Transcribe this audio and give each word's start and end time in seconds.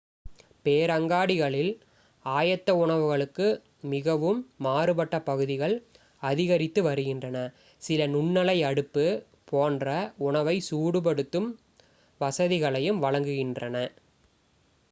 பேரங்காடிகளில் 0.65 1.69
ஆயத்த 2.25 2.69
உணவுகளுக்கு 2.75 3.47
மிகவும் 3.89 4.39
மாறுபட்ட 4.59 5.19
பகுதிகள் 5.21 5.75
அதிகரித்து 6.23 6.81
வருகின்றன 6.81 7.43
சில 7.81 8.07
நுண்ணலை 8.07 8.57
அடுப்பு 8.63 9.05
போன்ற 9.45 9.91
உணவை 10.25 10.57
சூடு 10.69 11.01
படுத்தும் 11.01 11.49
வசதிகளையும் 12.21 13.01
வழங்குகின்றன 13.01 13.77